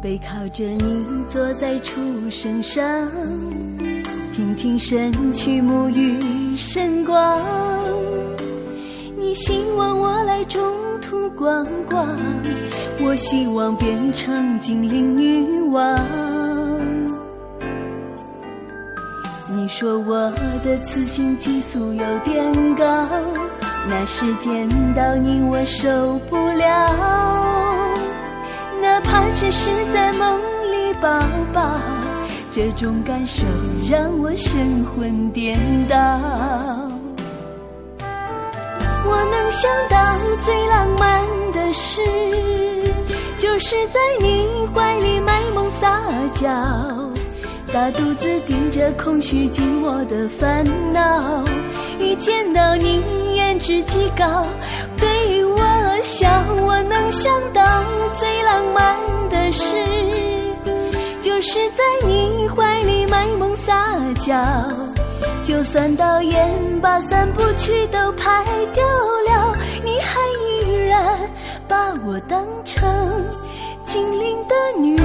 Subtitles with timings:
[0.00, 2.82] 背靠着你坐在畜生上，
[4.32, 7.42] 听听神曲沐浴神光。
[9.18, 10.62] 你希望我来中
[11.02, 12.06] 途逛逛，
[13.00, 15.98] 我希望变成精灵女王。
[19.50, 20.30] 你说我
[20.62, 22.84] 的雌性激素有点高，
[23.88, 27.27] 那时见到你我受不了。
[29.40, 30.36] 只是在梦
[30.72, 31.08] 里抱
[31.52, 31.62] 抱，
[32.50, 33.46] 这种感受
[33.88, 35.56] 让我神魂颠
[35.86, 35.96] 倒。
[39.06, 39.96] 我能想到
[40.44, 42.02] 最浪漫的事，
[43.38, 46.02] 就是在你怀里卖萌撒
[46.34, 46.48] 娇，
[47.72, 51.44] 大肚子顶着空虚寂寞的烦恼。
[52.00, 53.00] 一见到你
[53.36, 54.44] 颜值极高，
[54.96, 55.60] 对我
[56.02, 56.28] 笑，
[56.60, 57.62] 我能想到
[58.18, 58.37] 最
[59.48, 59.64] 的事，
[61.22, 64.36] 就是在你怀里卖萌撒娇。
[65.42, 68.84] 就算导演把三部曲都拍掉
[69.26, 71.18] 了，你还依然
[71.66, 72.86] 把我当成
[73.86, 74.97] 精灵的女。